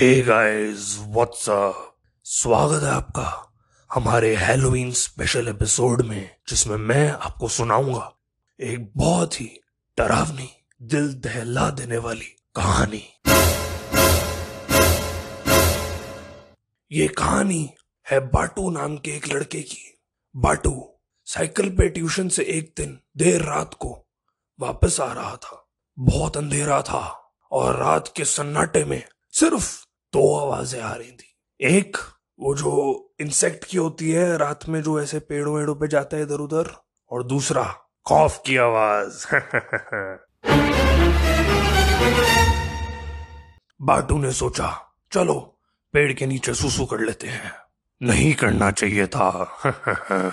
[0.00, 3.52] Hey guys what's up स्वागत है आपका
[3.92, 8.18] हमारे हेलोवीन स्पेशल एपिसोड में, जिसमें मैं आपको सुनाऊँगा
[8.60, 9.60] एक बहुत ही
[9.98, 10.50] डरावनी,
[10.82, 13.02] दिल दहला देने वाली कहानी।
[16.92, 17.74] ये कहानी
[18.10, 19.98] है बाटू नाम के एक लड़के की।
[20.36, 20.94] बाटू
[21.24, 24.06] साइकिल पे ट्यूशन से एक दिन देर रात को
[24.60, 25.68] वापस आ रहा था।
[25.98, 31.96] बहुत अंधेरा था और रात के सन्नाटे में सिर्फ़ दो आवाज़ें आ रही थी। एक,
[32.40, 36.22] वो जो इंसेक्ट की होती है, रात में जो ऐसे पेड़ों वेड़ों पे जाता है
[36.22, 37.64] इधर उधर, और दूसरा
[38.06, 39.26] खौफ की आवाज़।
[43.82, 45.60] बाटू ने सोचा, चलो,
[45.92, 47.52] पेड़ के नीचे सुसु कर लेते हैं।
[48.02, 49.58] नहीं करना चाहिए था।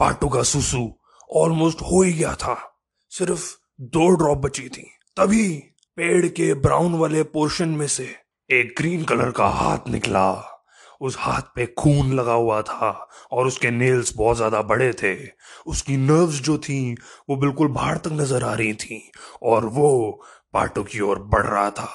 [0.00, 0.98] बाटू का सुसु
[1.32, 5.58] ऑलमोस्ट हो ही गया था। सिर्फ़ दो ड्रॉप बची थी। तभी
[5.96, 10.30] पेड़ के ब्राउन वाले पोर्शन में से एक ग्रीन कलर का हाथ निकला।
[11.00, 12.90] उस हाथ पे खून लगा हुआ था
[13.32, 15.14] और उसके नेल्स बहुत ज़्यादा बड़े थे।
[15.66, 16.94] उसकी नर्व्स जो थी,
[17.30, 19.00] वो बिल्कुल बाहर तक नज़र आ रही थी
[19.42, 20.20] और वो
[20.54, 21.88] पाटो की ओर बढ़ रहा था।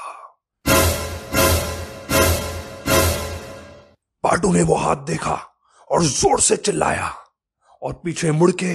[4.23, 5.39] पाटू ने वो हाथ देखा
[5.89, 7.13] और ज़ोर से चिल्लाया
[7.81, 8.73] और पीछे मुड़ के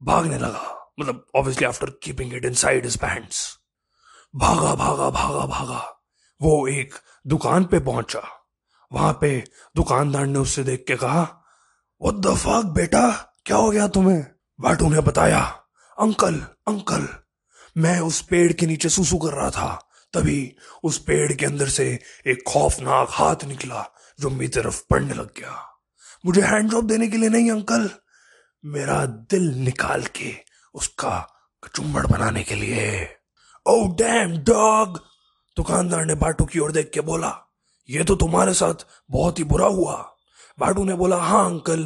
[0.00, 0.66] भागने लगा।
[1.00, 3.48] मतलब obviously after keeping it inside his pants
[4.34, 5.82] भागा भागा भागा भागा।
[6.42, 6.94] वो एक
[7.26, 8.22] दुकान पे पहुँचा।
[8.92, 9.44] वहाँ पे
[9.76, 11.22] दुकानदार ने उससे देख के कहा
[12.00, 13.10] वो दफाक बेटा?
[13.44, 14.26] क्या हो गया तुम्हें?
[14.60, 15.40] बाटू ने बताया,
[15.98, 16.34] अंकल
[16.68, 17.08] अंकल,
[17.76, 22.02] मैं उस पेड़ के नीचे सुसु कर रहा था। तभी उस पेड़ के अंदर से
[22.26, 23.86] एक खौफनाक हाथ निकला,
[24.20, 25.66] जो मेरी तरफ़ पड़ने लग गया।
[26.26, 27.90] मुझे हैंड जॉब देने के लिए नहीं, अंकल।
[28.64, 30.34] मेरा दिल निकाल के
[30.74, 31.18] उसका
[31.64, 33.16] कचुम्बड़ बनाने के लिए।
[33.66, 35.09] ओ डैम डॉग
[35.56, 37.32] दुकानदार ने बाटू की ओर देख के बोला,
[37.88, 39.94] ये तो तुम्हारे साथ बहुत ही बुरा हुआ।
[40.58, 41.82] बाटू ने बोला हाँ अंकल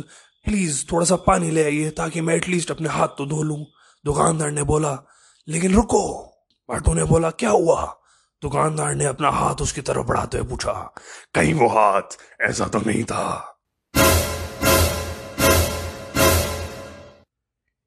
[0.46, 3.64] प्लीज़ थोड़ा सा पानी ले आइए ताकि मैं एटलीस्ट अपने हाथ तो धो लूँ।
[4.04, 4.98] दुकानदार ने बोला,
[5.48, 6.02] लेकिन रुको।
[6.68, 7.84] बाटू ने बोला, क्या हुआ?
[8.42, 10.72] दुकानदार ने अपना हाथ उसकी तरफ़ बढ़ाते हुए पूछा,
[11.34, 12.18] कहीं वो हाथ?
[12.40, 13.50] ऐसा तो नहीं था।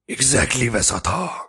[0.10, 1.47] एग्जैक्टली exactly वैसा था।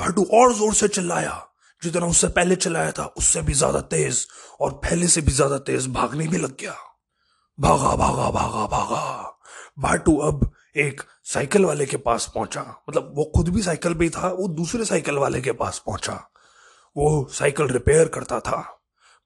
[0.00, 1.32] भाटू और ज़ोर से चिल्लाया।
[1.82, 4.26] जितना उससे पहले चिल्लाया था, उससे भी ज़्यादा तेज
[4.60, 6.74] और पहले से भी ज़्यादा तेज भागने भी लग गया।
[7.58, 9.36] भागा भागा भागा भागा।
[9.78, 14.28] भाटू अब एक साइकिल वाले के पास पहुँचा। मतलब वो खुद भी साइकिल पे था,
[14.28, 16.14] वो दूसरे साइकिल वाले के पास पहुँचा।
[16.96, 18.60] वो साइकिल रिपेयर करता था।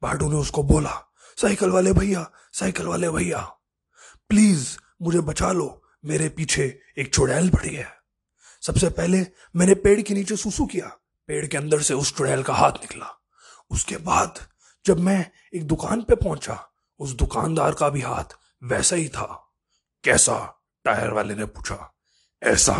[0.02, 1.00] भाटू ने उसको बोला,
[1.38, 3.38] साइकिल वाले भैया, साइकिल वाले भैया,
[4.30, 6.64] प्लीज़ मुझे बचा लो। मेरे पीछे
[6.98, 8.03] एक चुड़ैल पड़ी है।
[8.66, 9.26] सबसे पहले
[9.56, 10.86] मैंने पेड़ के नीचे सुसु किया।
[11.26, 13.22] पेड़ के अंदर से उस चुड़ैल का हाथ निकला।
[13.70, 14.38] उसके बाद
[14.86, 18.24] जब मैं एक दुकान पे पहुँचा, उस दुकानदार का भी हाथ
[18.64, 19.53] वैसा ही था।
[20.04, 20.62] कैसा?
[20.84, 21.94] टायर वाले ने पूछा।
[22.42, 22.74] ऐसा?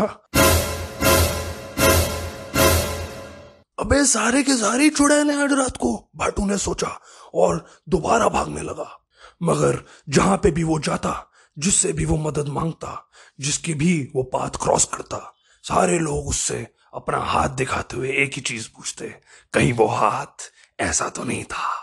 [3.79, 7.01] अबे, सारे के सारे चुड़ैल हैं आज रात को, भाटू ने सोचा
[7.33, 9.05] और दोबारा भागने लगा।
[9.43, 13.09] मगर जहाँ पे भी वो जाता, जिससे भी वो मदद माँगता,
[13.39, 15.31] जिसकी भी वो पाथ क्रॉस करता
[15.67, 19.15] सारे लोग उससे अपना हाथ दिखाते हुए एक ही चीज़ पूछते,
[19.53, 21.81] कहीं वो हाथ ऐसा तो नहीं था?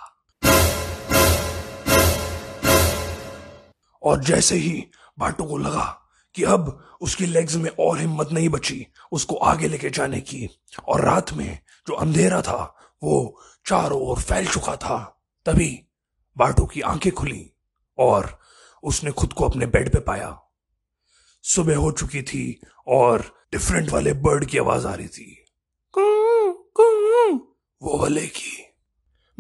[4.03, 4.87] और जैसे ही
[5.19, 9.91] बाटू को लगा कि अब उसकी लेग्स में और हिम्मत नहीं बची, उसको आगे लेके
[9.91, 10.49] जाने की,
[10.89, 15.87] और रात में जो अंधेरा था, वो चारों ओर फैल चुका था, तभी
[16.37, 17.53] बाटू की आँखें खुली
[17.99, 18.41] और
[18.83, 20.39] उसने खुद को अपने बेड पे पाया।
[21.43, 25.45] सुबह हो चुकी थी और डिफरेंट वाले बर्ड की आवाज़ आ रही थी।
[27.83, 28.63] वो वाले की।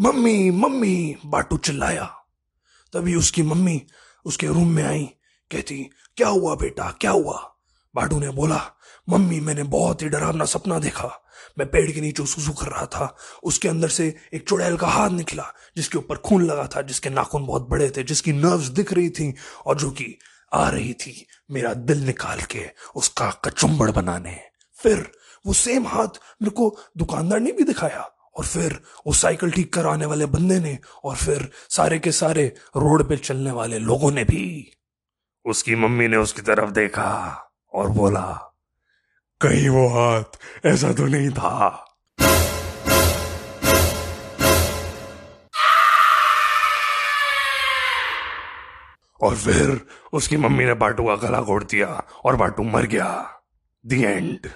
[0.00, 2.04] मम्मी मम्मी, बाटू चिल्लाया।
[2.92, 3.86] तभी उसकी मम्मी
[4.24, 5.04] उसके रूम में आई,
[5.50, 7.56] कहती, क्या हुआ बेटा, क्या हुआ?
[7.94, 8.70] बाटू ने बोला,
[9.08, 11.24] मम्मी, मैंने बहुत ही डरावना सपना देखा।
[11.58, 15.10] मैं पेड़ के नीचे सुसु कर रहा था। उसके अंदर से एक चुड़ैल का हाथ
[15.10, 19.10] निकला, जिसके ऊपर खून लगा था, जिसके नाखून बहुत बड़े थे, जिसकी नर्व्स दिख रही
[19.10, 19.34] थी,
[19.66, 20.18] और जो कि
[20.52, 24.38] आ रही थी। मेरा दिल निकाल के उसका कचुम्बड़ बनाने।
[24.78, 25.10] फिर
[25.46, 28.00] वो सेम हाथ मेरे को दुकानदार ने भी दिखाया
[28.36, 32.44] और फिर वो साइकिल ठीक कराने वाले बंदे ने और फिर सारे के सारे
[32.76, 34.72] रोड पे चलने वाले लोगों ने भी।
[35.44, 37.10] उसकी मम्मी ने उसकी तरफ़ देखा
[37.74, 38.26] और बोला,
[39.40, 41.91] कहीं वो हाथ ऐसा तो नहीं था।
[49.22, 49.80] और फिर
[50.12, 51.86] उसकी मम्मी ने बाटू का गला घोड़ दिया
[52.24, 53.10] और बाटू मर गया।
[53.84, 54.48] दी एंड